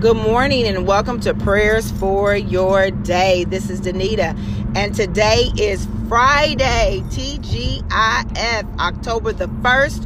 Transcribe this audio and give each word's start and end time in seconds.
Good 0.00 0.16
morning 0.16 0.66
and 0.66 0.86
welcome 0.86 1.20
to 1.20 1.34
Prayers 1.34 1.90
for 1.90 2.34
Your 2.34 2.90
Day. 2.90 3.44
This 3.44 3.68
is 3.68 3.82
Danita, 3.82 4.34
and 4.74 4.94
today 4.94 5.50
is 5.58 5.86
Friday, 6.08 7.02
TGIF, 7.10 8.78
October 8.78 9.34
the 9.34 9.44
1st, 9.44 10.04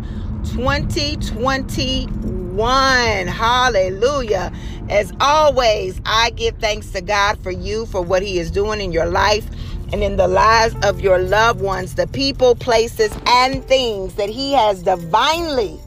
2021. 0.52 3.27
Hallelujah. 3.29 4.52
As 4.88 5.12
always, 5.20 6.00
I 6.04 6.30
give 6.30 6.58
thanks 6.58 6.90
to 6.90 7.00
God 7.00 7.38
for 7.45 7.52
you, 7.52 7.86
for 7.86 8.02
what 8.02 8.24
He 8.24 8.40
is 8.40 8.50
doing 8.50 8.80
in 8.80 8.90
your 8.90 9.06
life 9.06 9.46
and 9.92 10.02
in 10.02 10.16
the 10.16 10.26
lives 10.26 10.74
of 10.82 10.98
your 10.98 11.20
loved 11.20 11.61
ones, 11.61 11.95
the 11.95 12.08
people, 12.08 12.56
places, 12.56 13.16
and 13.29 13.64
things 13.66 14.14
that 14.14 14.29
He 14.29 14.54
has 14.54 14.82
divinely 14.82 15.79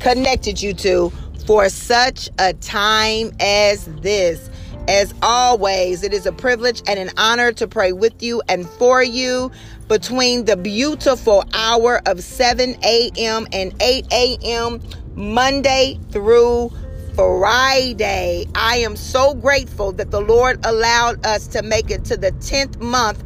connected 0.00 0.60
you 0.60 0.74
to 0.74 1.10
for 1.48 1.70
such 1.70 2.28
a 2.38 2.52
time 2.52 3.32
as 3.40 3.86
this. 4.02 4.50
As 4.86 5.14
always, 5.22 6.02
it 6.02 6.12
is 6.12 6.26
a 6.26 6.32
privilege 6.32 6.82
and 6.86 6.98
an 6.98 7.08
honor 7.16 7.52
to 7.52 7.66
pray 7.66 7.92
with 7.92 8.22
you 8.22 8.42
and 8.50 8.68
for 8.68 9.02
you 9.02 9.50
between 9.88 10.44
the 10.44 10.58
beautiful 10.58 11.44
hour 11.54 12.02
of 12.04 12.22
7 12.22 12.76
a.m. 12.84 13.46
and 13.50 13.74
8 13.80 14.06
a.m. 14.12 14.82
Monday 15.14 15.98
through 16.10 16.70
Friday. 17.14 18.44
I 18.54 18.76
am 18.76 18.94
so 18.94 19.32
grateful 19.32 19.92
that 19.92 20.10
the 20.10 20.20
Lord 20.20 20.60
allowed 20.66 21.24
us 21.24 21.46
to 21.46 21.62
make 21.62 21.90
it 21.90 22.04
to 22.04 22.18
the 22.18 22.32
10th 22.32 22.78
month 22.82 23.24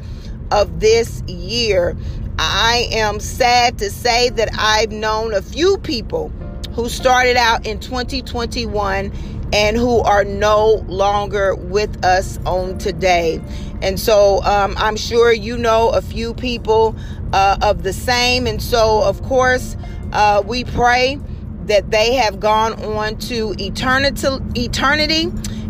of 0.53 0.79
this 0.79 1.23
year. 1.23 1.97
I 2.39 2.87
am 2.93 3.19
sad 3.19 3.79
to 3.79 3.91
say 3.91 4.31
that 4.31 4.49
I've 4.57 4.93
known 4.93 5.35
a 5.35 5.43
few 5.43 5.77
people 5.79 6.31
who 6.75 6.89
started 6.89 7.37
out 7.37 7.67
in 7.67 7.79
2021 7.81 9.13
and 9.53 9.77
who 9.77 10.01
are 10.01 10.25
no 10.25 10.85
longer 10.87 11.55
with 11.55 12.05
us 12.05 12.39
on 12.47 12.79
today. 12.79 13.41
And 13.83 14.01
so 14.01 14.43
um, 14.45 14.75
I'm 14.79 14.97
sure 14.97 15.33
you 15.33 15.59
know 15.59 15.91
a 15.91 16.01
few 16.01 16.35
people 16.35 16.97
uh, 17.33 17.59
of 17.63 17.83
the 17.83 17.93
same. 17.93 18.47
And 18.47 18.63
so, 18.63 19.03
of 19.03 19.23
course, 19.23 19.77
uh, 20.13 20.43
we 20.47 20.65
pray 20.65 21.19
that 21.67 21.91
they 21.91 22.15
have 22.15 22.41
gone 22.41 22.73
on 22.85 23.17
to 23.17 23.55
eternity, 23.59 24.27
eternity 24.55 25.27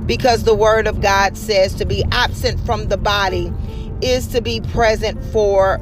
because 0.07 0.45
the 0.45 0.55
word 0.55 0.87
of 0.87 1.01
God 1.01 1.37
says 1.37 1.75
to 1.77 1.85
be 1.85 2.05
absent 2.13 2.61
from 2.61 2.89
the 2.89 2.97
body 2.97 3.53
is 4.01 4.27
to 4.29 4.41
be 4.41 4.61
present 4.61 5.23
for 5.33 5.81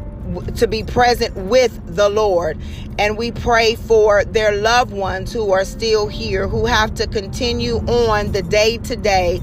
to 0.56 0.68
be 0.68 0.84
present 0.84 1.34
with 1.34 1.80
the 1.96 2.08
Lord. 2.08 2.58
And 3.00 3.16
we 3.16 3.32
pray 3.32 3.76
for 3.76 4.24
their 4.26 4.54
loved 4.54 4.92
ones 4.92 5.32
who 5.32 5.52
are 5.52 5.64
still 5.64 6.06
here, 6.06 6.46
who 6.46 6.66
have 6.66 6.94
to 6.96 7.06
continue 7.06 7.76
on 7.76 8.32
the 8.32 8.42
day 8.42 8.76
to 8.76 8.94
day 8.94 9.40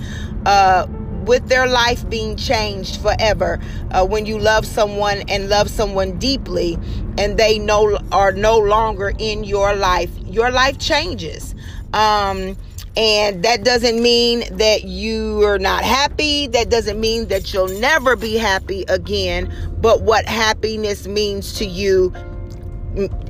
with 1.26 1.50
their 1.50 1.68
life 1.68 2.08
being 2.10 2.36
changed 2.38 3.02
forever. 3.02 3.60
Uh, 3.92 4.06
when 4.06 4.28
you 4.28 4.38
love 4.38 4.66
someone 4.66 5.24
and 5.28 5.50
love 5.50 5.70
someone 5.70 6.20
deeply, 6.20 6.78
and 7.18 7.38
they 7.38 7.58
no 7.58 8.00
are 8.12 8.32
no 8.32 8.60
longer 8.60 9.12
in 9.18 9.44
your 9.44 9.76
life, 9.76 10.12
your 10.26 10.52
life 10.52 10.78
changes. 10.78 11.56
Um, 11.94 12.56
and 12.96 13.44
that 13.44 13.64
doesn't 13.64 14.02
mean 14.02 14.44
that 14.58 14.84
you 14.84 15.44
are 15.44 15.60
not 15.60 15.84
happy. 15.84 16.48
That 16.48 16.70
doesn't 16.70 17.00
mean 17.00 17.28
that 17.28 17.54
you'll 17.54 17.80
never 17.80 18.16
be 18.16 18.38
happy 18.38 18.86
again. 18.88 19.52
But 19.82 20.02
what 20.02 20.26
happiness 20.26 21.08
means 21.08 21.54
to 21.54 21.66
you 21.66 22.14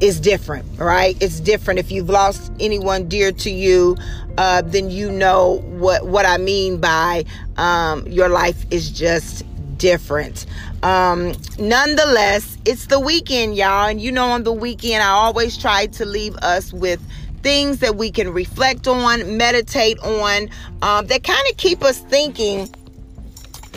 is 0.02 0.20
different, 0.20 0.66
right? 0.78 1.16
It's 1.22 1.40
different. 1.40 1.80
If 1.80 1.92
you've 1.92 2.10
lost 2.10 2.52
anyone 2.60 3.08
dear 3.08 3.32
to 3.32 3.50
you, 3.50 3.98
uh, 4.38 4.62
then 4.62 4.90
you 4.90 5.12
know 5.12 5.62
what 5.66 6.06
what 6.06 6.26
I 6.26 6.38
mean 6.38 6.80
by 6.80 7.26
um, 7.58 8.08
your 8.08 8.30
life 8.30 8.66
is 8.72 8.90
just 8.90 9.44
different. 9.78 10.46
Um, 10.84 11.34
nonetheless, 11.60 12.58
it's 12.66 12.88
the 12.88 13.00
weekend, 13.00 13.56
y'all, 13.56 13.88
and 13.88 14.00
you 14.00 14.12
know 14.12 14.28
on 14.28 14.44
the 14.44 14.54
weekend 14.54 15.04
I 15.04 15.10
always 15.10 15.58
try 15.58 15.88
to 15.88 16.06
leave 16.06 16.36
us 16.38 16.72
with 16.72 17.02
things 17.42 17.80
that 17.80 17.96
we 17.96 18.12
can 18.12 18.32
reflect 18.32 18.88
on, 18.88 19.38
meditate 19.38 20.00
on, 20.00 20.50
um, 20.82 21.08
that 21.08 21.24
kind 21.24 21.48
of 21.50 21.58
keep 21.58 21.84
us 21.84 22.00
thinking 22.00 22.70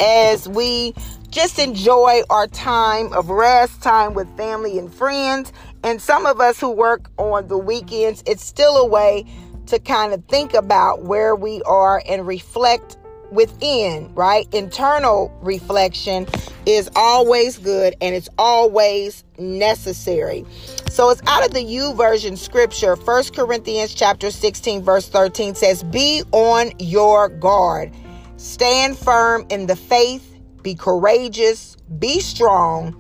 as 0.01 0.49
we 0.49 0.95
just 1.31 1.59
enjoy 1.59 2.23
our 2.31 2.47
time 2.49 3.13
of 3.13 3.31
rest, 3.31 3.83
time 3.83 4.15
with 4.15 4.29
family 4.37 4.79
and 4.79 4.93
friends. 4.93 5.53
And 5.83 6.01
some 6.01 6.27
of 6.27 6.41
us 6.41 6.61
who 6.61 6.71
work 6.71 7.11
on 7.17 7.49
the 7.49 7.59
weekends, 7.59 8.23
it's 8.27 8.45
still 8.45 8.77
a 8.77 8.87
way 8.87 9.25
to 9.67 9.79
kind 9.79 10.13
of 10.13 10.25
think 10.27 10.53
about 10.55 11.03
where 11.03 11.35
we 11.35 11.63
are 11.63 12.03
and 12.07 12.27
reflect 12.27 12.99
within, 13.31 14.13
right? 14.15 14.53
Internal 14.53 15.33
reflection 15.41 16.27
is 16.67 16.91
always 16.97 17.57
good 17.59 17.95
and 18.01 18.15
it's 18.15 18.29
always 18.39 19.25
necessary. 19.39 20.45
So 20.91 21.11
it's 21.11 21.23
out 21.27 21.45
of 21.45 21.53
the 21.53 21.65
YouVersion 21.65 22.37
scripture. 22.37 22.97
First 22.97 23.35
Corinthians 23.35 23.95
chapter 23.95 24.31
16 24.31 24.83
verse 24.83 25.09
13 25.09 25.55
says, 25.55 25.83
"Be 25.85 26.25
on 26.33 26.73
your 26.79 27.29
guard. 27.29 27.93
Stand 28.37 28.99
firm 28.99 29.47
in 29.51 29.67
the 29.67 29.77
faith, 29.77 30.37
be 30.63 30.75
courageous, 30.75 31.77
be 31.99 32.21
strong, 32.21 32.97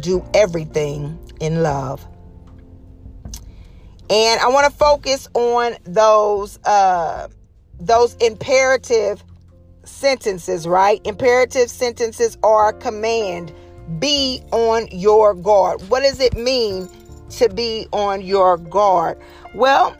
do 0.00 0.24
everything 0.32 1.18
in 1.40 1.62
love." 1.62 2.06
And 4.10 4.40
I 4.40 4.48
want 4.48 4.70
to 4.70 4.76
focus 4.78 5.28
on 5.34 5.76
those 5.84 6.58
uh 6.64 7.28
those 7.80 8.14
imperative 8.16 9.22
sentences, 9.84 10.66
right? 10.66 11.00
Imperative 11.04 11.70
sentences 11.70 12.38
are 12.42 12.72
command. 12.72 13.52
Be 13.98 14.42
on 14.52 14.88
your 14.90 15.34
guard. 15.34 15.82
What 15.88 16.02
does 16.02 16.20
it 16.20 16.34
mean 16.34 16.88
to 17.30 17.48
be 17.48 17.86
on 17.92 18.22
your 18.22 18.56
guard? 18.56 19.18
Well, 19.54 19.96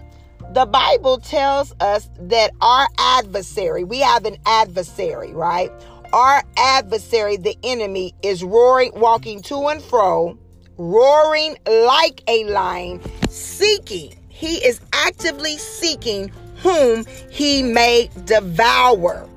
the 0.53 0.67
Bible 0.67 1.19
tells 1.19 1.75
us 1.81 2.09
that 2.19 2.53
our 2.61 2.87
adversary, 2.99 3.85
we 3.85 3.99
have 4.01 4.25
an 4.25 4.37
adversary, 4.47 5.33
right? 5.33 5.71
Our 6.13 6.45
adversary, 6.57 7.37
the 7.37 7.57
enemy, 7.65 8.15
is 8.23 8.45
roaring, 8.45 8.93
walking 8.95 9.43
to 9.43 9.67
and 9.67 9.83
fro, 9.83 10.39
roaring 10.77 11.57
like 11.67 12.23
a 12.29 12.45
lion, 12.45 13.01
seeking. 13.29 14.15
He 14.29 14.57
is 14.65 14.81
actively 14.93 15.57
seeking 15.59 16.33
whom 16.57 17.05
he 17.31 17.63
may 17.63 18.11
devour. 18.25 19.29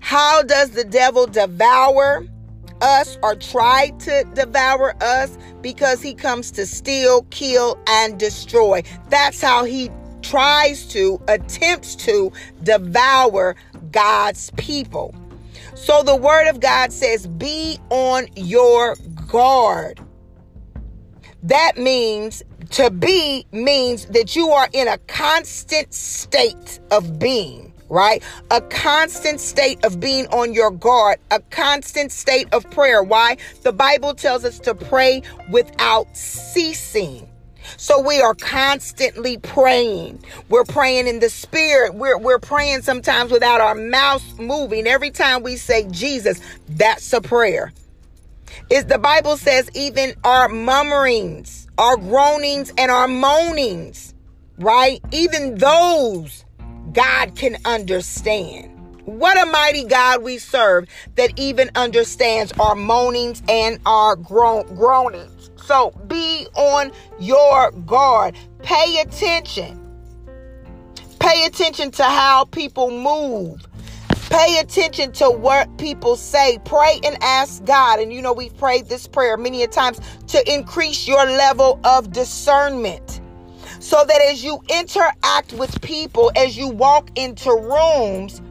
How 0.00 0.42
does 0.42 0.70
the 0.70 0.84
devil 0.84 1.26
devour 1.26 2.24
us 2.80 3.18
or 3.22 3.34
try 3.34 3.90
to 4.00 4.24
devour 4.34 4.94
us? 5.02 5.36
Because 5.60 6.00
he 6.02 6.14
comes 6.14 6.50
to 6.52 6.66
steal, 6.66 7.22
kill, 7.30 7.78
and 7.86 8.18
destroy. 8.18 8.82
That's 9.10 9.40
how 9.40 9.64
he 9.64 9.90
tries 10.22 10.86
to, 10.86 11.20
attempts 11.28 11.94
to 11.96 12.32
devour 12.62 13.54
God's 13.92 14.50
people. 14.56 15.14
So 15.74 16.02
the 16.02 16.16
word 16.16 16.48
of 16.48 16.60
God 16.60 16.92
says, 16.92 17.26
be 17.26 17.78
on 17.90 18.26
your 18.34 18.96
guard. 19.28 20.00
That 21.42 21.78
means 21.78 22.42
to 22.70 22.90
be 22.90 23.46
means 23.52 24.06
that 24.06 24.36
you 24.36 24.50
are 24.50 24.68
in 24.72 24.88
a 24.88 24.98
constant 24.98 25.94
state 25.94 26.80
of 26.90 27.18
being 27.18 27.68
right? 27.88 28.22
A 28.50 28.60
constant 28.60 29.40
state 29.40 29.82
of 29.84 30.00
being 30.00 30.26
on 30.26 30.52
your 30.52 30.70
guard, 30.70 31.18
a 31.30 31.40
constant 31.40 32.12
state 32.12 32.46
of 32.52 32.70
prayer. 32.70 33.02
Why? 33.02 33.36
The 33.62 33.72
Bible 33.72 34.14
tells 34.14 34.44
us 34.44 34.58
to 34.60 34.74
pray 34.74 35.22
without 35.50 36.14
ceasing. 36.16 37.28
So 37.76 38.00
we 38.00 38.20
are 38.20 38.34
constantly 38.34 39.38
praying. 39.38 40.22
We're 40.48 40.64
praying 40.64 41.06
in 41.06 41.20
the 41.20 41.28
spirit. 41.28 41.94
We're, 41.94 42.18
we're 42.18 42.38
praying 42.38 42.82
sometimes 42.82 43.30
without 43.30 43.60
our 43.60 43.74
mouth 43.74 44.38
moving. 44.38 44.86
Every 44.86 45.10
time 45.10 45.42
we 45.42 45.56
say 45.56 45.86
Jesus, 45.90 46.40
that's 46.68 47.12
a 47.12 47.20
prayer. 47.20 47.72
Is 48.70 48.86
the 48.86 48.98
Bible 48.98 49.36
says 49.36 49.70
even 49.74 50.14
our 50.24 50.48
murmurings, 50.48 51.68
our 51.78 51.96
groanings, 51.96 52.72
and 52.76 52.90
our 52.90 53.08
moanings, 53.08 54.14
right? 54.58 55.00
Even 55.12 55.56
those 55.56 56.44
God 56.92 57.36
can 57.36 57.56
understand. 57.64 58.74
What 59.04 59.40
a 59.40 59.46
mighty 59.50 59.84
God 59.84 60.22
we 60.22 60.36
serve 60.36 60.86
that 61.14 61.32
even 61.38 61.70
understands 61.74 62.52
our 62.60 62.74
moanings 62.74 63.42
and 63.48 63.80
our 63.86 64.16
groan- 64.16 64.66
groanings. 64.76 65.50
So 65.64 65.92
be 66.08 66.46
on 66.54 66.92
your 67.18 67.70
guard. 67.70 68.36
Pay 68.62 69.00
attention. 69.00 69.80
Pay 71.18 71.46
attention 71.46 71.90
to 71.92 72.04
how 72.04 72.44
people 72.44 72.90
move. 72.90 73.66
Pay 74.30 74.58
attention 74.60 75.12
to 75.12 75.30
what 75.30 75.78
people 75.78 76.16
say. 76.16 76.58
Pray 76.64 77.00
and 77.04 77.16
ask 77.22 77.64
God. 77.64 78.00
And 78.00 78.12
you 78.12 78.22
know, 78.22 78.32
we've 78.34 78.56
prayed 78.58 78.86
this 78.88 79.06
prayer 79.08 79.36
many 79.36 79.62
a 79.64 79.68
times 79.68 80.00
to 80.28 80.52
increase 80.54 81.08
your 81.08 81.24
level 81.26 81.80
of 81.84 82.12
discernment 82.12 83.20
So 83.80 84.04
that 84.04 84.22
as 84.22 84.44
you 84.44 84.60
interact 84.68 85.54
with 85.54 85.80
people, 85.82 86.32
as 86.36 86.56
you 86.56 86.68
walk 86.68 87.10
into 87.16 87.50
rooms, 87.50 88.42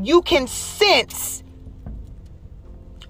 you 0.00 0.22
can 0.22 0.46
sense 0.48 1.42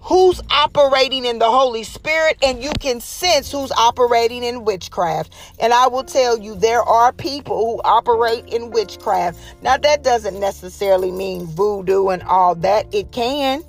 who's 0.06 0.40
operating 0.50 1.24
in 1.24 1.40
the 1.40 1.50
Holy 1.50 1.82
Spirit 1.82 2.38
and 2.40 2.62
you 2.62 2.70
can 2.78 3.00
sense 3.00 3.50
who's 3.50 3.72
operating 3.72 4.44
in 4.44 4.64
witchcraft. 4.64 5.34
And 5.58 5.74
I 5.74 5.88
will 5.88 6.04
tell 6.04 6.38
you, 6.38 6.54
there 6.54 6.82
are 6.82 7.12
people 7.12 7.58
who 7.58 7.82
operate 7.82 8.46
in 8.46 8.70
witchcraft. 8.70 9.36
Now, 9.62 9.76
that 9.78 10.04
doesn't 10.04 10.38
necessarily 10.38 11.10
mean 11.10 11.46
voodoo 11.46 12.08
and 12.08 12.22
all 12.22 12.54
that, 12.56 12.86
it 12.94 13.10
can. 13.10 13.64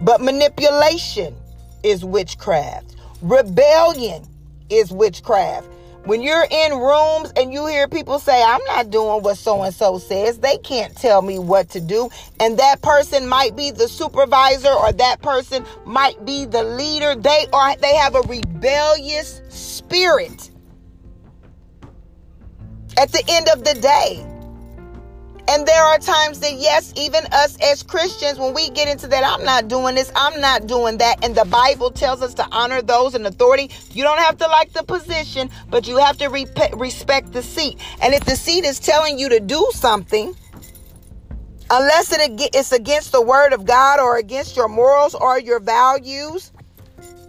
But 0.00 0.20
manipulation 0.20 1.34
is 1.82 2.04
witchcraft, 2.04 2.94
rebellion 3.20 4.24
is 4.70 4.92
witchcraft. 4.92 5.68
When 6.04 6.20
you're 6.20 6.46
in 6.50 6.72
rooms 6.72 7.32
and 7.34 7.50
you 7.50 7.66
hear 7.66 7.88
people 7.88 8.18
say, 8.18 8.42
I'm 8.42 8.60
not 8.66 8.90
doing 8.90 9.22
what 9.22 9.38
so 9.38 9.62
and 9.62 9.74
so 9.74 9.98
says, 9.98 10.38
they 10.38 10.58
can't 10.58 10.94
tell 10.94 11.22
me 11.22 11.38
what 11.38 11.70
to 11.70 11.80
do. 11.80 12.10
And 12.40 12.58
that 12.58 12.82
person 12.82 13.26
might 13.26 13.56
be 13.56 13.70
the 13.70 13.88
supervisor 13.88 14.68
or 14.68 14.92
that 14.92 15.22
person 15.22 15.64
might 15.86 16.22
be 16.26 16.44
the 16.44 16.62
leader. 16.62 17.14
They 17.14 17.46
are, 17.54 17.76
they 17.76 17.94
have 17.94 18.14
a 18.16 18.20
rebellious 18.22 19.40
spirit. 19.48 20.50
At 22.98 23.10
the 23.10 23.24
end 23.26 23.48
of 23.48 23.64
the 23.64 23.74
day, 23.80 24.33
and 25.46 25.66
there 25.66 25.82
are 25.84 25.98
times 25.98 26.40
that, 26.40 26.54
yes, 26.54 26.92
even 26.96 27.24
us 27.32 27.58
as 27.62 27.82
Christians, 27.82 28.38
when 28.38 28.54
we 28.54 28.70
get 28.70 28.88
into 28.88 29.06
that, 29.08 29.24
I'm 29.24 29.44
not 29.44 29.68
doing 29.68 29.94
this, 29.94 30.10
I'm 30.16 30.40
not 30.40 30.66
doing 30.66 30.98
that. 30.98 31.22
And 31.22 31.34
the 31.34 31.44
Bible 31.44 31.90
tells 31.90 32.22
us 32.22 32.32
to 32.34 32.48
honor 32.50 32.80
those 32.80 33.14
in 33.14 33.26
authority. 33.26 33.70
You 33.90 34.04
don't 34.04 34.18
have 34.20 34.38
to 34.38 34.46
like 34.46 34.72
the 34.72 34.82
position, 34.82 35.50
but 35.68 35.86
you 35.86 35.98
have 35.98 36.16
to 36.18 36.28
re- 36.28 36.46
respect 36.72 37.32
the 37.32 37.42
seat. 37.42 37.78
And 38.00 38.14
if 38.14 38.24
the 38.24 38.36
seat 38.36 38.64
is 38.64 38.80
telling 38.80 39.18
you 39.18 39.28
to 39.28 39.40
do 39.40 39.68
something, 39.72 40.34
unless 41.70 42.12
it, 42.12 42.20
it's 42.54 42.72
against 42.72 43.12
the 43.12 43.22
word 43.22 43.52
of 43.52 43.66
God 43.66 44.00
or 44.00 44.16
against 44.16 44.56
your 44.56 44.68
morals 44.68 45.14
or 45.14 45.38
your 45.38 45.60
values, 45.60 46.52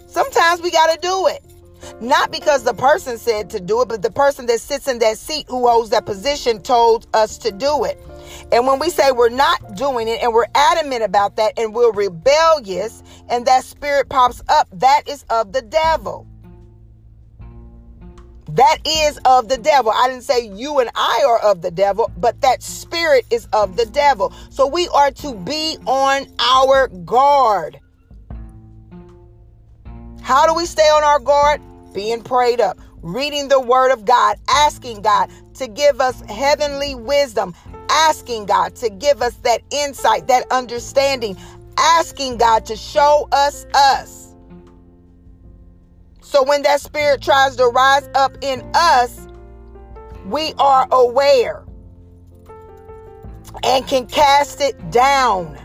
sometimes 0.08 0.62
we 0.62 0.72
got 0.72 0.94
to 0.94 1.00
do 1.02 1.28
it. 1.28 1.44
Not 2.02 2.32
because 2.32 2.64
the 2.64 2.74
person 2.74 3.18
said 3.18 3.50
to 3.52 3.60
do 3.60 3.82
it, 3.82 3.88
but 3.88 4.02
the 4.02 4.12
person 4.12 4.46
that 4.48 4.60
sits 4.60 4.88
in 4.88 5.00
that 5.00 5.18
seat 5.18 5.46
who 5.48 5.68
holds 5.68 5.90
that 5.92 6.06
position 6.06 6.62
told 6.62 7.08
us 7.14 7.38
to 7.40 7.52
do 7.52 7.86
it. 7.86 7.98
And 8.52 8.68
when 8.68 8.80
we 8.80 8.90
say 8.90 9.12
we're 9.12 9.30
not 9.30 9.76
doing 9.76 10.08
it 10.08 10.22
and 10.22 10.34
we're 10.34 10.48
adamant 10.56 11.04
about 11.04 11.36
that 11.38 11.54
and 11.58 11.74
we're 11.74 11.92
rebellious 11.92 13.04
and 13.30 13.46
that 13.46 13.64
spirit 13.64 14.10
pops 14.10 14.42
up, 14.50 14.68
that 14.74 15.08
is 15.08 15.26
of 15.30 15.54
the 15.54 15.62
devil. 15.62 16.28
That 18.50 18.78
is 18.88 19.20
of 19.26 19.50
the 19.50 19.58
devil. 19.58 19.92
I 19.92 20.08
didn't 20.08 20.24
say 20.24 20.48
you 20.48 20.80
and 20.80 20.90
I 20.96 21.26
are 21.28 21.40
of 21.40 21.62
the 21.62 21.72
devil, 21.72 22.12
but 22.18 22.40
that 22.42 22.64
spirit 22.64 23.26
is 23.30 23.48
of 23.52 23.76
the 23.76 23.86
devil. 23.86 24.32
So 24.50 24.68
we 24.68 24.88
are 24.90 25.12
to 25.12 25.36
be 25.36 25.78
on 25.86 26.28
our 26.40 26.88
guard. 26.88 27.80
How 30.26 30.46
do 30.48 30.54
we 30.54 30.66
stay 30.66 30.90
on 30.90 31.04
our 31.04 31.20
guard? 31.20 31.62
being 31.96 32.22
prayed 32.22 32.62
up, 32.62 32.78
reading 33.02 33.48
the 33.48 33.60
word 33.60 33.92
of 33.92 34.06
God, 34.06 34.38
asking 34.50 35.02
God 35.02 35.32
to 35.56 35.68
give 35.68 36.02
us 36.02 36.22
heavenly 36.30 36.94
wisdom, 36.94 37.56
asking 37.90 38.46
God 38.46 38.76
to 38.76 38.90
give 38.90 39.22
us 39.22 39.34
that 39.38 39.62
insight, 39.72 40.28
that 40.28 40.46
understanding, 40.52 41.38
asking 41.78 42.38
God 42.38 42.66
to 42.66 42.76
show 42.76 43.28
us 43.32 43.66
us. 43.74 44.36
So 46.22 46.44
when 46.44 46.64
that 46.64 46.82
spirit 46.82 47.22
tries 47.22 47.56
to 47.56 47.68
rise 47.68 48.10
up 48.14 48.38
in 48.42 48.70
us, 48.76 49.28
we 50.26 50.54
are 50.60 50.86
aware 50.92 51.64
and 53.64 53.88
can 53.88 54.06
cast 54.06 54.60
it 54.60 54.92
down. 54.92 55.58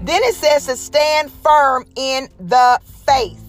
Then 0.00 0.22
it 0.24 0.34
says 0.34 0.66
to 0.66 0.76
stand 0.76 1.32
firm 1.32 1.86
in 1.96 2.28
the 2.38 2.78
faith. 3.06 3.45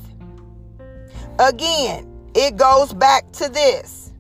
Again, 1.39 2.11
it 2.35 2.57
goes 2.57 2.93
back 2.93 3.31
to 3.33 3.49
this, 3.49 4.11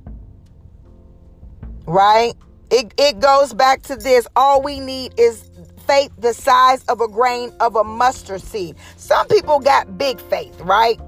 right? 1.85 2.33
It, 2.69 2.93
it 2.97 3.19
goes 3.19 3.53
back 3.53 3.81
to 3.83 3.95
this. 3.95 4.27
All 4.35 4.61
we 4.61 4.79
need 4.79 5.19
is 5.19 5.49
faith 5.87 6.11
the 6.19 6.33
size 6.33 6.83
of 6.85 7.01
a 7.01 7.07
grain 7.07 7.51
of 7.59 7.75
a 7.75 7.83
mustard 7.83 8.41
seed. 8.41 8.75
Some 8.97 9.27
people 9.27 9.59
got 9.59 9.97
big 9.97 10.19
faith, 10.21 10.59
right? 10.61 10.99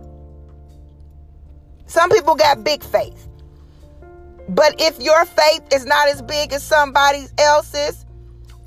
Some 1.85 2.09
people 2.09 2.35
got 2.35 2.63
big 2.63 2.83
faith. 2.83 3.27
But 4.47 4.75
if 4.79 4.99
your 4.99 5.25
faith 5.25 5.61
is 5.71 5.85
not 5.85 6.07
as 6.07 6.21
big 6.21 6.53
as 6.53 6.63
somebody 6.63 7.25
else's, 7.37 8.05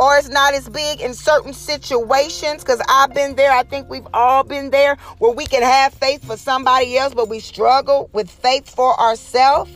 or 0.03 0.17
it's 0.17 0.29
not 0.29 0.53
as 0.53 0.69
big 0.69 1.01
in 1.01 1.15
certain 1.15 1.53
situations 1.53 2.65
because 2.65 2.83
I've 2.89 3.15
been 3.15 3.37
there. 3.37 3.53
I 3.53 3.63
think 3.63 3.89
we've 3.89 4.07
all 4.13 4.43
been 4.43 4.71
there 4.71 4.97
where 5.19 5.31
we 5.31 5.47
can 5.47 5.63
have 5.63 5.95
faith 5.95 6.25
for 6.25 6.37
somebody 6.37 6.99
else, 6.99 7.15
but 7.15 7.29
we 7.29 7.39
struggle 7.39 8.11
with 8.13 8.29
faith 8.29 8.69
for 8.69 8.99
ourselves. 8.99 9.71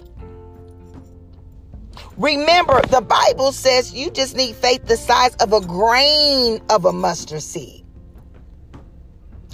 Remember, 2.17 2.81
the 2.89 3.03
Bible 3.03 3.53
says 3.53 3.95
you 3.95 4.11
just 4.11 4.35
need 4.35 4.57
faith 4.57 4.85
the 4.87 4.97
size 4.97 5.37
of 5.37 5.53
a 5.53 5.61
grain 5.61 6.61
of 6.71 6.87
a 6.87 6.93
mustard 6.93 7.43
seed. 7.43 7.85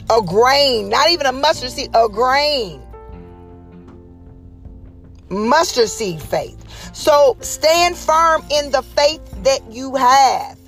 A 0.08 0.22
grain, 0.22 0.88
not 0.88 1.10
even 1.10 1.26
a 1.26 1.32
mustard 1.32 1.70
seed, 1.70 1.90
a 1.92 2.08
grain. 2.08 2.80
Mustard 5.28 5.90
seed 5.90 6.22
faith. 6.22 6.56
So 6.94 7.36
stand 7.40 7.94
firm 7.94 8.42
in 8.50 8.70
the 8.70 8.82
faith 8.82 9.20
that 9.44 9.70
you 9.70 9.96
have. 9.96 10.61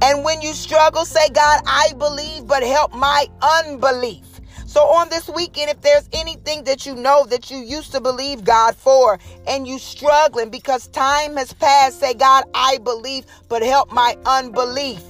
And 0.00 0.24
when 0.24 0.40
you 0.42 0.52
struggle, 0.52 1.04
say, 1.04 1.28
God, 1.30 1.60
I 1.66 1.92
believe, 1.98 2.46
but 2.46 2.62
help 2.62 2.94
my 2.94 3.26
unbelief. 3.42 4.24
So 4.66 4.80
on 4.80 5.08
this 5.08 5.28
weekend, 5.28 5.70
if 5.70 5.80
there's 5.80 6.08
anything 6.12 6.64
that 6.64 6.86
you 6.86 6.94
know 6.94 7.24
that 7.26 7.50
you 7.50 7.58
used 7.58 7.90
to 7.92 8.00
believe 8.00 8.44
God 8.44 8.76
for 8.76 9.18
and 9.46 9.66
you 9.66 9.78
struggling 9.78 10.50
because 10.50 10.88
time 10.88 11.36
has 11.36 11.52
passed, 11.54 12.00
say, 12.00 12.14
God, 12.14 12.44
I 12.54 12.78
believe, 12.78 13.24
but 13.48 13.62
help 13.62 13.90
my 13.92 14.16
unbelief. 14.26 15.02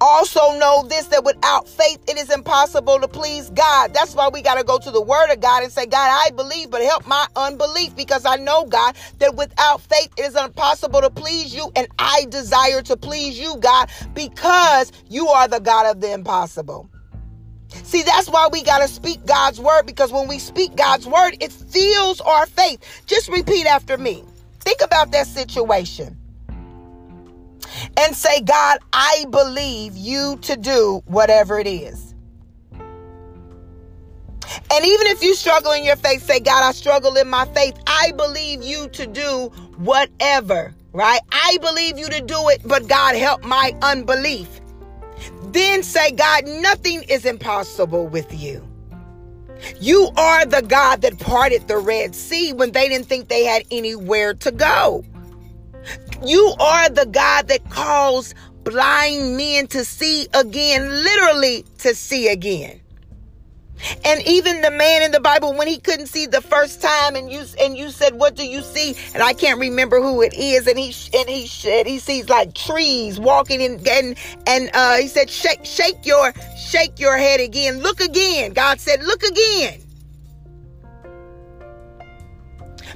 Also, 0.00 0.40
know 0.58 0.84
this 0.88 1.06
that 1.06 1.24
without 1.24 1.68
faith, 1.68 1.98
it 2.08 2.18
is 2.18 2.30
impossible 2.30 3.00
to 3.00 3.08
please 3.08 3.50
God. 3.50 3.94
That's 3.94 4.14
why 4.14 4.28
we 4.28 4.42
got 4.42 4.56
to 4.56 4.64
go 4.64 4.78
to 4.78 4.90
the 4.90 5.00
Word 5.00 5.32
of 5.32 5.40
God 5.40 5.62
and 5.62 5.72
say, 5.72 5.86
God, 5.86 6.10
I 6.10 6.30
believe, 6.30 6.70
but 6.70 6.82
help 6.82 7.06
my 7.06 7.26
unbelief 7.36 7.94
because 7.96 8.24
I 8.24 8.36
know, 8.36 8.64
God, 8.66 8.96
that 9.18 9.34
without 9.34 9.80
faith, 9.80 10.10
it 10.16 10.22
is 10.22 10.36
impossible 10.36 11.00
to 11.00 11.10
please 11.10 11.54
you. 11.54 11.70
And 11.76 11.88
I 11.98 12.26
desire 12.28 12.82
to 12.82 12.96
please 12.96 13.38
you, 13.38 13.56
God, 13.58 13.90
because 14.14 14.92
you 15.08 15.28
are 15.28 15.48
the 15.48 15.60
God 15.60 15.86
of 15.90 16.00
the 16.00 16.12
impossible. 16.12 16.88
See, 17.84 18.02
that's 18.02 18.28
why 18.28 18.48
we 18.52 18.62
got 18.62 18.78
to 18.78 18.88
speak 18.88 19.24
God's 19.24 19.58
word 19.58 19.86
because 19.86 20.12
when 20.12 20.28
we 20.28 20.38
speak 20.38 20.76
God's 20.76 21.06
word, 21.06 21.36
it 21.40 21.50
fuels 21.52 22.20
our 22.20 22.46
faith. 22.46 23.02
Just 23.06 23.28
repeat 23.28 23.66
after 23.66 23.96
me. 23.96 24.24
Think 24.60 24.82
about 24.82 25.10
that 25.12 25.26
situation 25.26 26.16
and 27.96 28.14
say, 28.14 28.40
God, 28.40 28.78
I 28.92 29.26
believe 29.30 29.96
you 29.96 30.38
to 30.42 30.56
do 30.56 31.02
whatever 31.06 31.58
it 31.58 31.66
is. 31.66 32.14
And 34.70 34.84
even 34.84 35.06
if 35.06 35.22
you 35.22 35.34
struggle 35.34 35.72
in 35.72 35.84
your 35.84 35.96
faith, 35.96 36.22
say, 36.24 36.40
God, 36.40 36.62
I 36.62 36.72
struggle 36.72 37.16
in 37.16 37.28
my 37.28 37.46
faith. 37.46 37.74
I 37.86 38.12
believe 38.16 38.62
you 38.62 38.88
to 38.90 39.06
do 39.06 39.50
whatever, 39.76 40.74
right? 40.92 41.20
I 41.30 41.58
believe 41.60 41.98
you 41.98 42.08
to 42.08 42.20
do 42.20 42.48
it, 42.48 42.60
but 42.64 42.88
God, 42.88 43.14
help 43.16 43.44
my 43.44 43.76
unbelief. 43.82 44.60
Then 45.44 45.82
say, 45.82 46.12
God, 46.12 46.46
nothing 46.46 47.02
is 47.04 47.24
impossible 47.24 48.08
with 48.08 48.32
you. 48.34 48.66
You 49.80 50.10
are 50.16 50.44
the 50.44 50.62
God 50.62 51.02
that 51.02 51.18
parted 51.18 51.68
the 51.68 51.78
Red 51.78 52.14
Sea 52.14 52.52
when 52.52 52.72
they 52.72 52.88
didn't 52.88 53.06
think 53.06 53.28
they 53.28 53.44
had 53.44 53.62
anywhere 53.70 54.34
to 54.34 54.50
go. 54.50 55.04
You 56.24 56.54
are 56.60 56.88
the 56.88 57.06
God 57.06 57.48
that 57.48 57.68
calls 57.70 58.34
blind 58.62 59.36
men 59.36 59.66
to 59.68 59.84
see 59.84 60.28
again, 60.34 60.88
literally 60.88 61.64
to 61.78 61.94
see 61.94 62.28
again. 62.28 62.80
And 64.04 64.22
even 64.26 64.60
the 64.60 64.70
man 64.70 65.02
in 65.02 65.10
the 65.10 65.18
Bible, 65.18 65.54
when 65.54 65.66
he 65.66 65.78
couldn't 65.78 66.06
see 66.06 66.26
the 66.26 66.40
first 66.40 66.80
time, 66.80 67.16
and 67.16 67.32
you 67.32 67.42
and 67.60 67.76
you 67.76 67.90
said, 67.90 68.14
"What 68.14 68.36
do 68.36 68.46
you 68.46 68.62
see?" 68.62 68.96
and 69.14 69.22
I 69.22 69.32
can't 69.32 69.58
remember 69.58 70.00
who 70.00 70.22
it 70.22 70.34
is, 70.34 70.68
and 70.68 70.78
he 70.78 70.94
and 71.18 71.28
he 71.28 71.48
said 71.48 71.86
he 71.86 71.98
sees 71.98 72.28
like 72.28 72.54
trees 72.54 73.18
walking 73.18 73.60
in, 73.60 73.80
and 73.90 74.16
and 74.46 74.70
uh, 74.74 74.98
he 74.98 75.08
said, 75.08 75.28
"Shake, 75.28 75.64
shake 75.64 76.06
your, 76.06 76.32
shake 76.56 77.00
your 77.00 77.18
head 77.18 77.40
again, 77.40 77.80
look 77.80 78.00
again." 78.00 78.52
God 78.52 78.78
said, 78.78 79.02
"Look 79.02 79.24
again." 79.24 79.80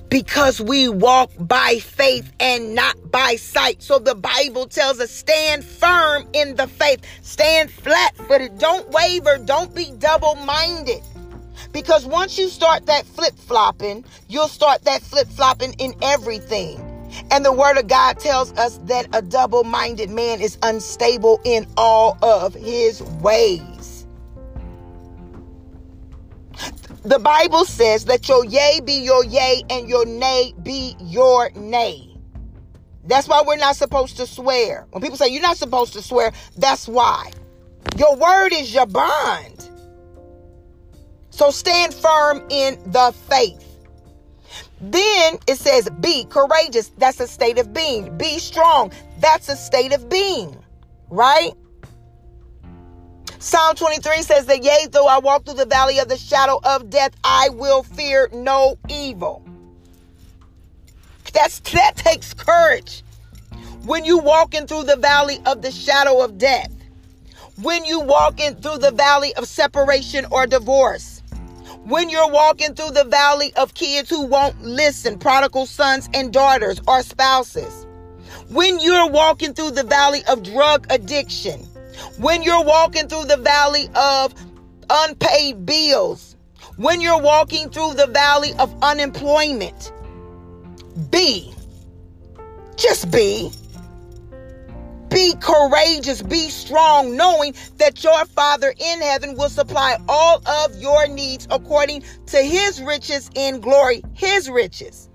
Because 0.09 0.61
we 0.61 0.89
walk 0.89 1.31
by 1.39 1.79
faith 1.79 2.33
and 2.41 2.75
not 2.75 3.11
by 3.11 3.37
sight. 3.37 3.83
So 3.83 3.99
the 3.99 4.15
Bible 4.15 4.67
tells 4.67 5.01
us 5.01 5.11
stand 5.11 5.65
firm 5.65 6.29
in 6.33 6.57
the 6.57 6.67
faith, 6.67 7.01
stand 7.23 7.71
flat 7.71 8.17
footed, 8.17 8.59
don't 8.59 8.89
waver, 8.91 9.39
don't 9.39 9.75
be 9.75 9.93
double 9.99 10.35
minded. 10.37 11.03
Because 11.73 12.07
once 12.07 12.39
you 12.39 12.49
start 12.49 12.87
that 12.87 13.07
flip 13.07 13.35
flopping, 13.37 14.05
you'll 14.29 14.49
start 14.49 14.85
that 14.85 15.03
flip 15.03 15.29
flopping 15.29 15.73
in 15.75 15.95
everything. 16.03 16.81
And 17.31 17.45
the 17.45 17.53
word 17.53 17.79
of 17.79 17.87
God 17.87 18.19
tells 18.19 18.53
us 18.53 18.79
that 18.85 19.09
a 19.13 19.23
double 19.23 19.65
minded 19.65 20.11
man 20.11 20.41
is 20.41 20.59
unstable 20.63 21.41
in 21.45 21.67
all 21.77 22.19
of 22.23 22.55
his 22.55 23.03
ways. 23.03 23.76
The 27.07 27.21
Bible 27.21 27.65
says 27.65 28.07
that 28.07 28.29
your 28.29 28.45
yea 28.45 28.81
be 28.85 28.95
your 28.95 29.25
yea 29.25 29.63
and 29.71 29.89
your 29.89 30.05
nay 30.05 30.53
be 30.65 30.97
your 30.99 31.51
nay. 31.51 32.17
That's 33.05 33.29
why 33.29 33.45
we're 33.47 33.59
not 33.59 33.77
supposed 33.77 34.17
to 34.17 34.27
swear. 34.27 34.89
When 34.91 35.01
people 35.01 35.17
say 35.17 35.29
you're 35.29 35.41
not 35.41 35.57
supposed 35.57 35.93
to 35.93 36.03
swear, 36.03 36.33
that's 36.57 36.89
why. 36.89 37.31
Your 37.97 38.17
word 38.17 38.53
is 38.53 38.75
your 38.75 38.87
bond. 38.87 39.71
So 41.31 41.53
stand 41.53 41.95
firm 41.95 42.45
in 42.51 42.77
the 42.91 43.15
faith. 43.31 43.65
Then 44.81 45.39
it 45.47 45.59
says, 45.59 45.89
be 46.01 46.25
courageous. 46.25 46.89
That's 46.99 47.21
a 47.21 47.29
state 47.29 47.61
of 47.61 47.73
being. 47.73 48.19
Be 48.19 48.41
strong. 48.41 48.91
That's 49.21 49.49
a 49.49 49.55
state 49.55 49.93
of 49.93 50.09
being, 50.09 50.59
right? 51.09 51.53
Psalm 53.39 53.77
23 53.77 54.23
says 54.23 54.47
that, 54.47 54.63
yea, 54.63 54.87
though 54.91 55.07
I 55.07 55.19
walk 55.19 55.45
through 55.45 55.55
the 55.55 55.67
valley 55.67 55.99
of 55.99 56.09
the 56.09 56.17
shadow 56.17 56.59
of 56.65 56.89
death, 56.89 57.15
I 57.23 57.51
will 57.51 57.83
fear 57.83 58.29
no 58.33 58.79
evil. 58.89 59.45
That's, 61.35 61.61
that 61.61 61.97
takes 61.97 62.33
courage. 62.33 63.03
When 63.85 64.05
you 64.05 64.19
walking 64.19 64.67
through 64.67 64.85
the 64.85 64.97
valley 64.97 65.39
of 65.45 65.61
the 65.61 65.71
shadow 65.71 66.25
of 66.25 66.39
death, 66.39 66.73
when 67.61 67.85
you 67.85 68.01
walking 68.01 68.55
through 68.57 68.79
the 68.79 68.91
valley 68.91 69.35
of 69.35 69.47
separation 69.47 70.27
or 70.31 70.47
divorce, 70.47 71.23
when 71.85 72.09
you're 72.09 72.31
walking 72.31 72.75
through 72.75 72.91
the 72.91 73.05
valley 73.05 73.55
of 73.57 73.75
kids 73.75 74.11
who 74.11 74.27
won't 74.27 74.61
listen, 74.63 75.19
prodigal 75.19 75.67
sons 75.67 76.09
and 76.15 76.33
daughters 76.33 76.81
or 76.89 77.03
spouses, 77.03 77.87
when 78.49 78.81
you're 78.81 79.09
walking 79.09 79.55
through 79.55 79.71
the 79.73 79.85
valley 79.85 80.25
of 80.27 80.43
drug 80.43 80.87
addiction, 80.91 81.67
when 82.19 82.43
you're 82.43 82.65
walking 82.65 83.09
through 83.09 83.25
the 83.25 83.37
valley 83.37 83.89
of 83.95 84.35
unpaid 84.91 85.67
bills, 85.67 86.37
when 86.77 87.01
you're 87.01 87.21
walking 87.21 87.71
through 87.71 87.95
the 87.95 88.07
valley 88.07 88.53
of 88.59 88.75
unemployment, 88.83 89.93
be, 91.11 91.53
just 92.77 93.11
be 93.11 93.51
be 95.17 95.35
courageous, 95.41 96.21
be 96.21 96.51
strong, 96.51 97.17
knowing 97.17 97.55
that 97.79 98.05
your 98.05 98.25
Father 98.27 98.75
in 98.79 99.01
heaven 99.01 99.35
will 99.35 99.49
supply 99.49 99.97
all 100.09 100.47
of 100.47 100.77
your 100.77 101.09
needs 101.09 101.49
according 101.51 102.03
to 102.27 102.37
his 102.37 102.83
riches 102.83 103.31
in 103.35 103.61
glory, 103.61 104.03
his 104.13 104.51
riches. 104.51 105.09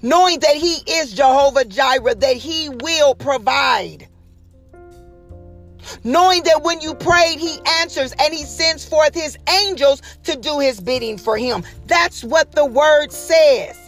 Knowing 0.00 0.38
that 0.38 0.54
he 0.54 0.76
is 0.86 1.12
Jehovah 1.12 1.64
Jireh, 1.64 2.14
that 2.14 2.36
he 2.36 2.68
will 2.68 3.16
provide. 3.16 4.06
Knowing 6.04 6.42
that 6.44 6.62
when 6.62 6.80
you 6.80 6.94
prayed, 6.94 7.38
he 7.38 7.58
answers 7.80 8.12
and 8.20 8.32
he 8.32 8.44
sends 8.44 8.86
forth 8.86 9.14
his 9.14 9.36
angels 9.48 10.02
to 10.24 10.36
do 10.36 10.58
his 10.58 10.80
bidding 10.80 11.18
for 11.18 11.36
him. 11.36 11.62
That's 11.86 12.24
what 12.24 12.52
the 12.52 12.66
word 12.66 13.12
says. 13.12 13.78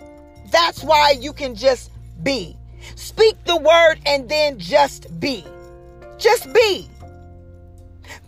That's 0.50 0.82
why 0.82 1.14
you 1.18 1.32
can 1.32 1.54
just 1.54 1.90
be. 2.22 2.56
Speak 2.96 3.42
the 3.44 3.56
word 3.56 3.96
and 4.06 4.28
then 4.28 4.58
just 4.58 5.18
be. 5.20 5.44
Just 6.18 6.52
be. 6.52 6.88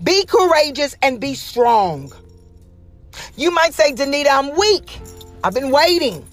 Be 0.03 0.25
courageous 0.27 0.97
and 1.03 1.21
be 1.21 1.35
strong. 1.35 2.13
You 3.37 3.51
might 3.51 3.75
say, 3.75 3.93
Danita, 3.93 4.29
I'm 4.31 4.57
weak. 4.57 4.99
I've 5.45 5.55
been 5.55 5.71
waiting. 5.71 6.27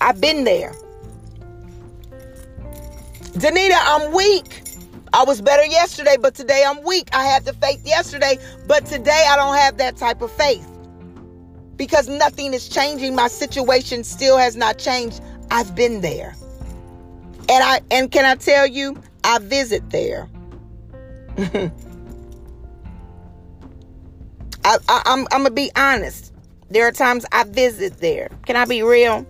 I've 0.00 0.20
been 0.20 0.44
there. 0.44 0.74
Danita, 3.32 3.78
I'm 3.78 4.12
weak. 4.12 4.61
I 5.14 5.24
was 5.24 5.42
better 5.42 5.64
yesterday, 5.64 6.16
but 6.18 6.34
today 6.34 6.64
I'm 6.66 6.82
weak. 6.84 7.08
I 7.12 7.24
had 7.24 7.44
the 7.44 7.52
faith 7.54 7.86
yesterday, 7.86 8.38
but 8.66 8.86
today 8.86 9.26
I 9.28 9.36
don't 9.36 9.56
have 9.56 9.76
that 9.76 9.96
type 9.96 10.22
of 10.22 10.30
faith. 10.32 10.66
Because 11.76 12.08
nothing 12.08 12.54
is 12.54 12.68
changing. 12.68 13.14
My 13.14 13.28
situation 13.28 14.04
still 14.04 14.38
has 14.38 14.56
not 14.56 14.78
changed. 14.78 15.20
I've 15.50 15.74
been 15.74 16.00
there. 16.00 16.34
And 17.48 17.62
I 17.62 17.80
and 17.90 18.10
can 18.10 18.24
I 18.24 18.36
tell 18.36 18.66
you, 18.66 18.96
I 19.24 19.38
visit 19.38 19.90
there. 19.90 20.28
I, 21.38 21.70
I, 24.64 25.02
I'm 25.04 25.26
I'm 25.32 25.42
gonna 25.42 25.50
be 25.50 25.70
honest. 25.76 26.32
There 26.70 26.86
are 26.86 26.92
times 26.92 27.26
I 27.32 27.44
visit 27.44 27.98
there. 27.98 28.30
Can 28.46 28.56
I 28.56 28.64
be 28.64 28.82
real? 28.82 29.26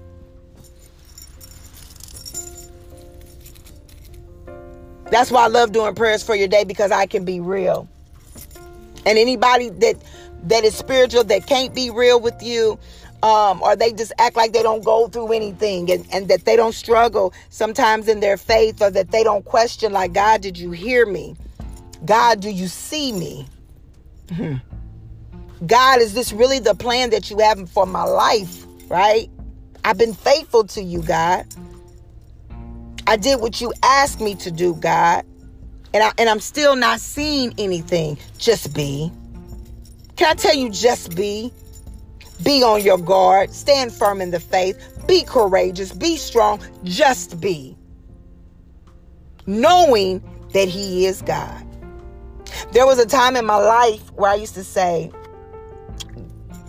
That's 5.12 5.30
why 5.30 5.44
I 5.44 5.48
love 5.48 5.72
doing 5.72 5.94
prayers 5.94 6.22
for 6.22 6.34
your 6.34 6.48
day 6.48 6.64
because 6.64 6.90
I 6.90 7.04
can 7.04 7.26
be 7.26 7.38
real. 7.38 7.86
And 9.04 9.18
anybody 9.18 9.68
that 9.68 9.96
that 10.44 10.64
is 10.64 10.74
spiritual 10.74 11.22
that 11.24 11.46
can't 11.46 11.74
be 11.74 11.90
real 11.90 12.18
with 12.18 12.42
you, 12.42 12.78
um, 13.22 13.60
or 13.60 13.76
they 13.76 13.92
just 13.92 14.14
act 14.18 14.36
like 14.36 14.54
they 14.54 14.62
don't 14.62 14.82
go 14.82 15.08
through 15.08 15.32
anything 15.32 15.90
and, 15.90 16.06
and 16.14 16.28
that 16.28 16.46
they 16.46 16.56
don't 16.56 16.74
struggle 16.74 17.34
sometimes 17.50 18.08
in 18.08 18.20
their 18.20 18.38
faith 18.38 18.80
or 18.80 18.90
that 18.90 19.10
they 19.10 19.22
don't 19.22 19.44
question, 19.44 19.92
like, 19.92 20.14
God, 20.14 20.40
did 20.40 20.56
you 20.56 20.70
hear 20.70 21.04
me? 21.04 21.36
God, 22.06 22.40
do 22.40 22.48
you 22.48 22.66
see 22.66 23.12
me? 23.12 23.46
Hmm. 24.34 24.54
God, 25.66 26.00
is 26.00 26.14
this 26.14 26.32
really 26.32 26.58
the 26.58 26.74
plan 26.74 27.10
that 27.10 27.30
you 27.30 27.38
have 27.40 27.68
for 27.68 27.84
my 27.84 28.04
life? 28.04 28.64
Right? 28.88 29.28
I've 29.84 29.98
been 29.98 30.14
faithful 30.14 30.64
to 30.68 30.82
you, 30.82 31.02
God. 31.02 31.46
I 33.12 33.16
did 33.16 33.42
what 33.42 33.60
you 33.60 33.74
asked 33.82 34.22
me 34.22 34.34
to 34.36 34.50
do, 34.50 34.74
God. 34.74 35.26
And, 35.92 36.02
I, 36.02 36.12
and 36.16 36.30
I'm 36.30 36.40
still 36.40 36.76
not 36.76 36.98
seeing 36.98 37.52
anything. 37.58 38.16
Just 38.38 38.72
be. 38.72 39.12
Can 40.16 40.30
I 40.30 40.34
tell 40.34 40.54
you, 40.54 40.70
just 40.70 41.14
be? 41.14 41.52
Be 42.42 42.62
on 42.62 42.82
your 42.82 42.96
guard. 42.96 43.52
Stand 43.52 43.92
firm 43.92 44.22
in 44.22 44.30
the 44.30 44.40
faith. 44.40 45.04
Be 45.06 45.24
courageous. 45.24 45.92
Be 45.92 46.16
strong. 46.16 46.62
Just 46.84 47.38
be. 47.38 47.76
Knowing 49.44 50.22
that 50.54 50.68
He 50.68 51.04
is 51.04 51.20
God. 51.20 51.66
There 52.72 52.86
was 52.86 52.98
a 52.98 53.04
time 53.04 53.36
in 53.36 53.44
my 53.44 53.58
life 53.58 54.10
where 54.12 54.30
I 54.30 54.36
used 54.36 54.54
to 54.54 54.64
say, 54.64 55.12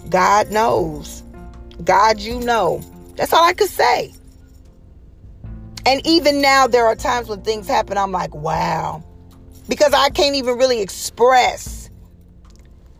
God 0.09 0.51
knows. 0.51 1.23
God, 1.85 2.19
you 2.19 2.41
know. 2.41 2.81
That's 3.15 3.31
all 3.31 3.45
I 3.45 3.53
could 3.53 3.69
say. 3.69 4.11
And 5.85 6.05
even 6.05 6.41
now, 6.41 6.67
there 6.67 6.85
are 6.85 6.95
times 6.95 7.27
when 7.27 7.41
things 7.41 7.67
happen, 7.67 7.97
I'm 7.97 8.11
like, 8.11 8.33
wow. 8.33 9.03
Because 9.67 9.93
I 9.93 10.09
can't 10.09 10.35
even 10.35 10.57
really 10.57 10.81
express 10.81 11.89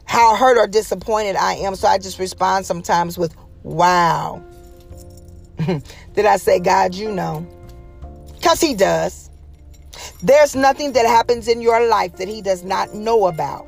how 0.06 0.36
hurt 0.36 0.58
or 0.58 0.68
disappointed 0.68 1.36
I 1.36 1.54
am. 1.56 1.76
So 1.76 1.88
I 1.88 1.98
just 1.98 2.20
respond 2.20 2.66
sometimes 2.66 3.18
with, 3.18 3.36
wow. 3.64 4.44
Did 5.66 6.26
I 6.26 6.38
say, 6.38 6.60
God, 6.60 6.94
you 6.94 7.12
know? 7.12 7.48
Because 8.34 8.60
He 8.60 8.74
does. 8.74 9.30
There's 10.22 10.56
nothing 10.56 10.94
that 10.94 11.06
happens 11.06 11.48
in 11.48 11.62
your 11.62 11.88
life 11.88 12.18
that 12.18 12.28
He 12.28 12.42
does 12.42 12.64
not 12.64 12.94
know 12.94 13.28
about. 13.28 13.68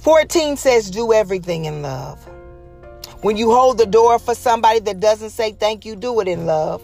14 0.00 0.56
says, 0.56 0.90
do 0.90 1.12
everything 1.12 1.64
in 1.64 1.82
love. 1.82 2.24
When 3.26 3.36
you 3.36 3.50
hold 3.50 3.78
the 3.78 3.86
door 3.86 4.20
for 4.20 4.36
somebody 4.36 4.78
that 4.78 5.00
doesn't 5.00 5.30
say 5.30 5.50
thank 5.50 5.84
you, 5.84 5.96
do 5.96 6.20
it 6.20 6.28
in 6.28 6.46
love. 6.46 6.80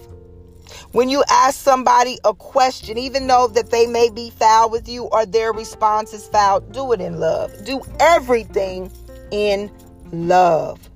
When 0.90 1.08
you 1.08 1.22
ask 1.30 1.56
somebody 1.56 2.18
a 2.24 2.34
question, 2.34 2.98
even 2.98 3.28
though 3.28 3.46
that 3.46 3.70
they 3.70 3.86
may 3.86 4.10
be 4.10 4.30
foul 4.30 4.68
with 4.68 4.88
you 4.88 5.04
or 5.04 5.24
their 5.24 5.52
response 5.52 6.12
is 6.12 6.26
foul, 6.26 6.58
do 6.58 6.90
it 6.90 7.00
in 7.00 7.20
love. 7.20 7.52
Do 7.64 7.80
everything 8.00 8.90
in 9.30 9.70
love. 10.10 10.90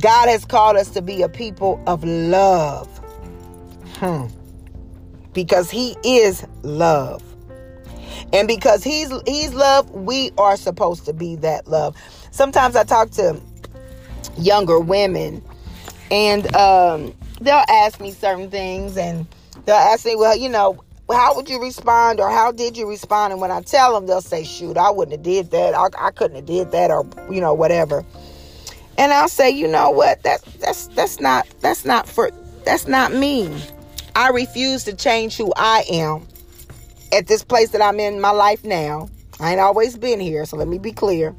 God 0.00 0.28
has 0.28 0.44
called 0.44 0.76
us 0.76 0.90
to 0.90 1.00
be 1.00 1.22
a 1.22 1.28
people 1.28 1.80
of 1.86 2.02
love. 2.02 2.88
Hmm. 3.98 4.26
Because 5.34 5.70
he 5.70 5.94
is 6.02 6.44
love. 6.64 7.22
And 8.32 8.48
because 8.48 8.82
he's 8.82 9.12
he's 9.24 9.54
love, 9.54 9.88
we 9.92 10.32
are 10.36 10.56
supposed 10.56 11.04
to 11.04 11.12
be 11.12 11.36
that 11.36 11.68
love. 11.68 11.96
Sometimes 12.32 12.74
I 12.74 12.82
talk 12.82 13.10
to 13.12 13.40
younger 14.36 14.78
women 14.80 15.42
and 16.10 16.54
um 16.54 17.14
they'll 17.40 17.64
ask 17.68 18.00
me 18.00 18.10
certain 18.10 18.50
things 18.50 18.96
and 18.96 19.26
they'll 19.64 19.74
ask 19.74 20.04
me, 20.04 20.16
well, 20.16 20.36
you 20.36 20.48
know, 20.48 20.82
how 21.10 21.34
would 21.36 21.48
you 21.48 21.60
respond 21.60 22.20
or 22.20 22.30
how 22.30 22.52
did 22.52 22.76
you 22.76 22.88
respond? 22.88 23.32
And 23.32 23.40
when 23.40 23.50
I 23.50 23.60
tell 23.60 23.94
them, 23.94 24.06
they'll 24.06 24.20
say, 24.20 24.44
shoot, 24.44 24.76
I 24.76 24.90
wouldn't 24.90 25.12
have 25.12 25.22
did 25.22 25.50
that. 25.50 25.74
I, 25.74 25.88
I 25.98 26.10
couldn't 26.10 26.36
have 26.36 26.46
did 26.46 26.72
that 26.72 26.90
or, 26.90 27.06
you 27.30 27.40
know, 27.40 27.54
whatever. 27.54 28.04
And 28.96 29.12
I'll 29.12 29.28
say, 29.28 29.50
you 29.50 29.68
know 29.68 29.90
what? 29.90 30.22
That 30.22 30.42
that's 30.60 30.86
that's 30.88 31.20
not 31.20 31.46
that's 31.60 31.84
not 31.84 32.08
for 32.08 32.30
that's 32.64 32.86
not 32.86 33.12
me. 33.12 33.54
I 34.14 34.28
refuse 34.28 34.84
to 34.84 34.94
change 34.94 35.36
who 35.36 35.52
I 35.56 35.84
am 35.90 36.26
at 37.12 37.26
this 37.26 37.42
place 37.42 37.70
that 37.70 37.82
I'm 37.82 37.98
in 37.98 38.20
my 38.20 38.30
life 38.30 38.64
now. 38.64 39.08
I 39.40 39.50
ain't 39.50 39.60
always 39.60 39.98
been 39.98 40.20
here, 40.20 40.46
so 40.46 40.56
let 40.56 40.68
me 40.68 40.78
be 40.78 40.92
clear. 40.92 41.34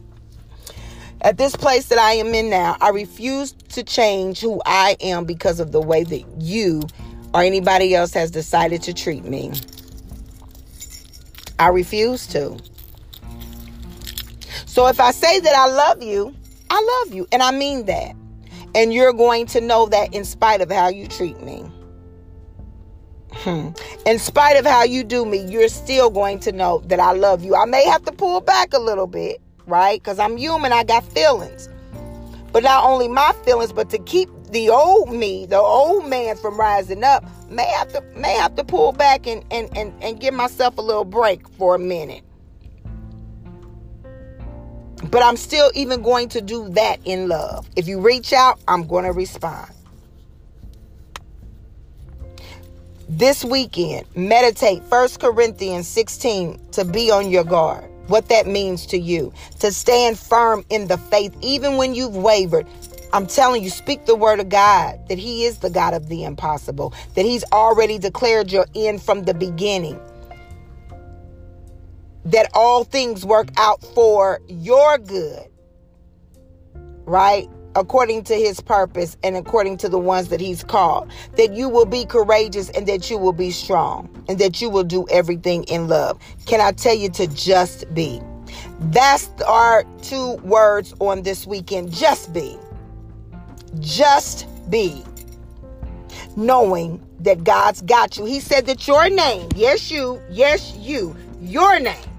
At 1.21 1.37
this 1.37 1.55
place 1.55 1.87
that 1.87 1.97
I 1.97 2.13
am 2.13 2.33
in 2.33 2.49
now, 2.49 2.77
I 2.81 2.89
refuse 2.89 3.51
to 3.69 3.83
change 3.83 4.39
who 4.39 4.61
I 4.65 4.95
am 5.01 5.25
because 5.25 5.59
of 5.59 5.71
the 5.71 5.81
way 5.81 6.03
that 6.03 6.23
you 6.39 6.83
or 7.33 7.41
anybody 7.41 7.95
else 7.95 8.13
has 8.13 8.31
decided 8.31 8.81
to 8.83 8.93
treat 8.93 9.25
me. 9.25 9.51
I 11.57 11.69
refuse 11.69 12.27
to. 12.27 12.57
So 14.65 14.87
if 14.87 14.99
I 14.99 15.11
say 15.11 15.39
that 15.39 15.55
I 15.55 15.67
love 15.67 16.03
you, 16.03 16.35
I 16.69 17.03
love 17.05 17.13
you. 17.13 17.27
And 17.31 17.41
I 17.41 17.51
mean 17.51 17.85
that. 17.85 18.13
And 18.73 18.93
you're 18.93 19.13
going 19.13 19.45
to 19.47 19.61
know 19.61 19.87
that 19.87 20.13
in 20.13 20.25
spite 20.25 20.61
of 20.61 20.69
how 20.69 20.89
you 20.89 21.07
treat 21.07 21.41
me. 21.41 21.65
Hmm. 23.31 23.69
In 24.05 24.19
spite 24.19 24.57
of 24.57 24.65
how 24.65 24.83
you 24.83 25.03
do 25.03 25.25
me, 25.25 25.45
you're 25.45 25.69
still 25.69 26.09
going 26.09 26.39
to 26.41 26.51
know 26.51 26.79
that 26.87 26.99
I 26.99 27.13
love 27.13 27.43
you. 27.43 27.55
I 27.55 27.65
may 27.65 27.85
have 27.85 28.03
to 28.03 28.11
pull 28.11 28.41
back 28.41 28.73
a 28.73 28.79
little 28.79 29.07
bit, 29.07 29.41
right? 29.67 30.01
Because 30.01 30.19
I'm 30.19 30.37
human, 30.37 30.71
I 30.71 30.83
got 30.83 31.03
feelings. 31.03 31.69
But 32.51 32.63
not 32.63 32.85
only 32.85 33.07
my 33.07 33.33
feelings, 33.43 33.73
but 33.73 33.89
to 33.89 33.97
keep 33.99 34.29
the 34.51 34.69
old 34.69 35.11
me, 35.11 35.45
the 35.45 35.59
old 35.59 36.07
man 36.07 36.37
from 36.37 36.57
rising 36.57 37.03
up, 37.03 37.25
may 37.49 37.65
have 37.65 37.91
to 37.93 38.01
may 38.15 38.33
have 38.35 38.55
to 38.55 38.63
pull 38.63 38.91
back 38.91 39.27
and 39.27 39.43
and 39.51 39.75
and, 39.77 39.93
and 40.01 40.19
give 40.19 40.33
myself 40.33 40.77
a 40.77 40.81
little 40.81 41.05
break 41.05 41.47
for 41.49 41.75
a 41.75 41.79
minute. 41.79 42.23
But 45.11 45.23
I'm 45.23 45.37
still 45.37 45.71
even 45.75 46.01
going 46.01 46.29
to 46.29 46.41
do 46.41 46.69
that 46.69 46.99
in 47.05 47.27
love. 47.27 47.69
If 47.75 47.87
you 47.87 47.99
reach 47.99 48.33
out, 48.33 48.59
I'm 48.67 48.87
going 48.87 49.05
to 49.05 49.11
respond. 49.11 49.71
This 53.07 53.45
weekend, 53.45 54.07
meditate 54.15 54.81
1 54.83 55.09
Corinthians 55.19 55.87
16 55.87 56.59
to 56.71 56.85
be 56.85 57.11
on 57.11 57.29
your 57.29 57.43
guard. 57.43 57.89
What 58.07 58.29
that 58.29 58.47
means 58.47 58.85
to 58.87 58.97
you. 58.97 59.33
To 59.59 59.71
stand 59.71 60.19
firm 60.19 60.65
in 60.69 60.87
the 60.87 60.97
faith, 60.97 61.35
even 61.41 61.77
when 61.77 61.95
you've 61.95 62.15
wavered. 62.15 62.67
I'm 63.13 63.27
telling 63.27 63.63
you, 63.63 63.69
speak 63.69 64.05
the 64.05 64.15
word 64.15 64.39
of 64.39 64.49
God 64.49 64.99
that 65.07 65.17
He 65.17 65.45
is 65.45 65.59
the 65.59 65.69
God 65.69 65.93
of 65.93 66.09
the 66.09 66.23
impossible, 66.23 66.93
that 67.15 67.25
He's 67.25 67.45
already 67.51 67.97
declared 67.97 68.51
your 68.51 68.65
end 68.75 69.01
from 69.01 69.23
the 69.23 69.33
beginning, 69.33 69.99
that 72.25 72.49
all 72.53 72.83
things 72.83 73.25
work 73.25 73.49
out 73.57 73.81
for 73.93 74.41
your 74.47 74.97
good, 74.97 75.47
right? 77.05 77.47
According 77.75 78.23
to 78.23 78.35
his 78.35 78.59
purpose 78.59 79.17
and 79.23 79.35
according 79.35 79.77
to 79.77 79.89
the 79.89 79.99
ones 79.99 80.29
that 80.29 80.39
he's 80.39 80.63
called. 80.63 81.11
That 81.37 81.53
you 81.53 81.69
will 81.69 81.85
be 81.85 82.05
courageous 82.05 82.69
and 82.71 82.87
that 82.87 83.09
you 83.09 83.17
will 83.17 83.33
be 83.33 83.51
strong 83.51 84.09
and 84.27 84.39
that 84.39 84.61
you 84.61 84.69
will 84.69 84.83
do 84.83 85.07
everything 85.09 85.63
in 85.65 85.87
love. 85.87 86.19
Can 86.45 86.61
I 86.61 86.71
tell 86.71 86.95
you 86.95 87.09
to 87.09 87.27
just 87.27 87.93
be? 87.93 88.21
That's 88.79 89.29
our 89.47 89.83
two 90.01 90.35
words 90.37 90.93
on 90.99 91.23
this 91.23 91.45
weekend. 91.45 91.91
Just 91.91 92.33
be. 92.33 92.57
Just 93.79 94.47
be. 94.69 95.03
Knowing 96.35 97.05
that 97.19 97.43
God's 97.43 97.81
got 97.81 98.17
you. 98.17 98.25
He 98.25 98.39
said 98.39 98.65
that 98.67 98.87
your 98.87 99.09
name, 99.09 99.49
yes, 99.55 99.89
you, 99.91 100.21
yes, 100.29 100.75
you, 100.77 101.15
your 101.41 101.79
name 101.79 102.09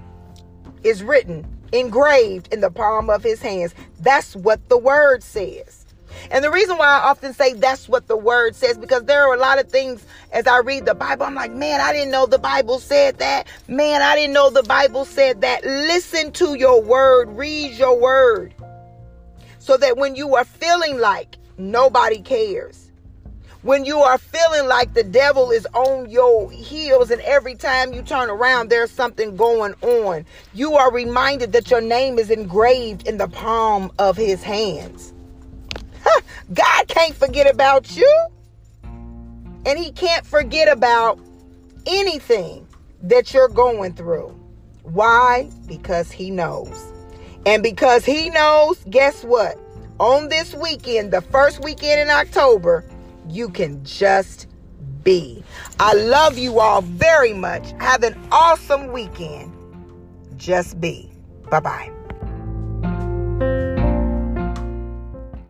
is 0.83 1.03
written 1.03 1.45
engraved 1.71 2.53
in 2.53 2.61
the 2.61 2.71
palm 2.71 3.09
of 3.09 3.23
his 3.23 3.41
hands. 3.41 3.73
That's 3.99 4.35
what 4.35 4.67
the 4.69 4.77
word 4.77 5.23
says. 5.23 5.85
And 6.31 6.43
the 6.43 6.51
reason 6.51 6.77
why 6.77 6.87
I 6.87 7.09
often 7.09 7.33
say 7.33 7.53
that's 7.53 7.87
what 7.87 8.07
the 8.07 8.17
word 8.17 8.55
says, 8.55 8.77
because 8.77 9.03
there 9.05 9.27
are 9.27 9.33
a 9.33 9.39
lot 9.39 9.59
of 9.59 9.69
things 9.69 10.05
as 10.31 10.47
I 10.47 10.59
read 10.59 10.85
the 10.85 10.95
Bible, 10.95 11.25
I'm 11.25 11.35
like, 11.35 11.51
man, 11.51 11.79
I 11.81 11.93
didn't 11.93 12.11
know 12.11 12.25
the 12.25 12.39
Bible 12.39 12.79
said 12.79 13.19
that. 13.19 13.47
Man, 13.67 14.01
I 14.01 14.15
didn't 14.15 14.33
know 14.33 14.49
the 14.49 14.63
Bible 14.63 15.05
said 15.05 15.41
that. 15.41 15.63
Listen 15.63 16.31
to 16.33 16.55
your 16.55 16.81
word, 16.81 17.29
read 17.29 17.73
your 17.73 17.99
word. 17.99 18.53
So 19.59 19.77
that 19.77 19.97
when 19.97 20.15
you 20.15 20.35
are 20.35 20.45
feeling 20.45 20.99
like 20.99 21.37
nobody 21.57 22.21
cares, 22.21 22.86
when 23.67 23.83
you 23.83 23.99
are 23.99 24.17
feeling 24.17 24.65
like 24.65 24.93
the 24.93 25.03
devil 25.03 25.51
is 25.51 25.67
on 25.73 26.09
your 26.09 26.49
heels 26.49 27.11
and 27.11 27.19
every 27.23 27.53
time 27.53 27.91
you 27.91 28.01
turn 28.01 28.29
around 28.29 28.69
there's 28.69 28.89
something 28.89 29.35
going 29.35 29.73
on 29.81 30.25
you 30.53 30.75
are 30.75 30.89
reminded 30.89 31.51
that 31.51 31.69
your 31.69 31.81
name 31.81 32.17
is 32.17 32.31
engraved 32.31 33.05
in 33.05 33.17
the 33.17 33.27
palm 33.27 33.91
of 33.99 34.15
his 34.15 34.41
hands. 34.41 35.13
God 36.53 36.87
can't 36.87 37.13
forget 37.13 37.53
about 37.53 37.93
you. 37.97 38.27
And 39.65 39.77
he 39.77 39.91
can't 39.91 40.25
forget 40.25 40.69
about 40.69 41.19
anything 41.85 42.65
that 43.01 43.33
you're 43.33 43.49
going 43.49 43.95
through. 43.95 44.29
Why? 44.83 45.51
Because 45.67 46.09
he 46.09 46.31
knows. 46.31 46.93
And 47.45 47.61
because 47.61 48.05
he 48.05 48.29
knows 48.29 48.81
guess 48.89 49.25
what? 49.25 49.59
On 49.99 50.29
this 50.29 50.53
weekend 50.53 51.11
the 51.11 51.21
first 51.21 51.61
weekend 51.61 51.99
in 51.99 52.09
october 52.09 52.85
you 53.29 53.49
can 53.49 53.83
just 53.83 54.47
be. 55.03 55.43
I 55.79 55.93
love 55.93 56.37
you 56.37 56.59
all 56.59 56.81
very 56.81 57.33
much. 57.33 57.71
Have 57.79 58.03
an 58.03 58.17
awesome 58.31 58.91
weekend. 58.91 59.53
Just 60.37 60.79
be. 60.79 61.11
Bye 61.49 61.59
bye. 61.59 61.96